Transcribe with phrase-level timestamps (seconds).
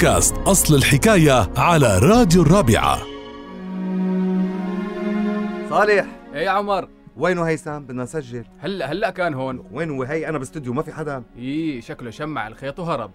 [0.00, 2.98] بودكاست أصل الحكاية على راديو الرابعة.
[5.70, 6.06] صالح.
[6.34, 8.44] إيه يا عمر؟ وينه هيثم بدنا نسجل.
[8.58, 9.64] هلا هلا كان هون.
[9.72, 11.22] وين هو هي أنا باستوديو ما في حدا.
[11.36, 13.10] إيه شكله شمع الخيط وهرب.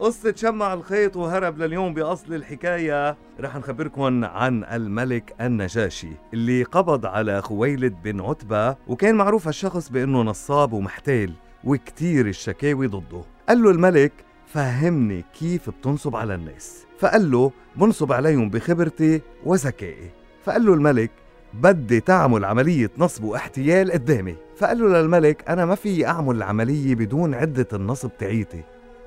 [0.00, 3.16] قصة شمع الخيط وهرب لليوم بأصل الحكاية.
[3.40, 10.22] رح نخبركم عن الملك النجاشي اللي قبض على خويلد بن عتبة وكان معروف هالشخص بأنه
[10.22, 11.32] نصاب ومحتال
[11.64, 13.22] وكتير الشكاوي ضده.
[13.48, 14.12] قال له الملك
[14.52, 16.84] فهمني كيف بتنصب على الناس.
[16.98, 20.10] فقال له بنصب عليهم بخبرتي وذكائي.
[20.44, 21.10] فقال له الملك
[21.54, 24.36] بدي تعمل عملية نصب واحتيال قدامي.
[24.56, 28.62] فقال له للملك أنا ما في أعمل العملية بدون عدة النصب تعيتي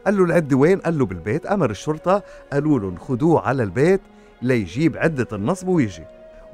[0.05, 1.46] قال له العدة وين؟ قال له بالبيت.
[1.46, 2.23] أمر الشرطة
[2.54, 4.02] قالوا لهم خدوه على البيت
[4.41, 6.04] ليجيب عدة النصب ويجي.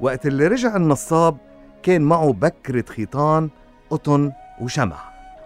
[0.00, 1.36] وقت اللي رجع النصاب
[1.82, 3.48] كان معه بكرة خيطان
[3.90, 4.98] قطن وشمع.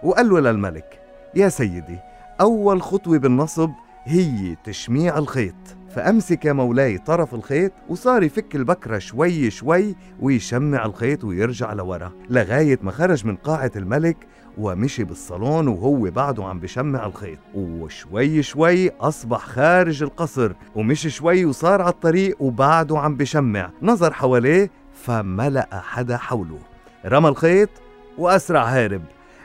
[0.03, 0.99] وقال له للملك
[1.35, 1.99] يا سيدي
[2.41, 3.69] أول خطوة بالنصب
[4.03, 5.55] هي تشميع الخيط.
[5.95, 12.91] فأمسك مولاي طرف الخيط وصار يفك البكرة شوي شوي ويشمع الخيط ويرجع لورا لغاية ما
[12.91, 14.17] خرج من قاعة الملك
[14.57, 17.39] ومشي بالصالون وهو بعده عم بشمع الخيط.
[17.55, 23.69] وشوي شوي أصبح خارج القصر ومشي شوي وصار على الطريق وبعده عم بشمع.
[23.81, 26.59] نظر حواليه فملأ حدا حوله.
[27.05, 27.69] رمى الخيط
[28.17, 29.01] وأسرع هارب.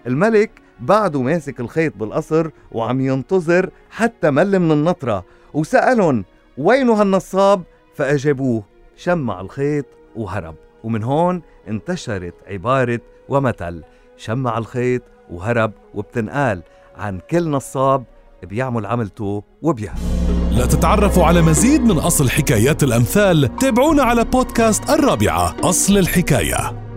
[0.07, 0.51] الملك
[0.81, 6.25] بعده ماسك الخيط بالقصر وعم ينتظر حتى مل من النطرة وسألهم
[6.59, 7.63] وينه هالنصاب
[7.95, 8.63] فأجابوه
[8.97, 13.83] شمع الخيط وهرب ومن هون انتشرت عبارة ومثل
[14.17, 16.63] شمع الخيط وهرب وبتنقال
[16.97, 18.05] عن كل نصاب
[18.43, 19.99] بيعمل عملته وبيهرب.
[20.53, 26.88] لتتعرفوا على مزيد من أصل حكايات الأمثال تابعونا على بودكاست الرابعة أصل الحكاية.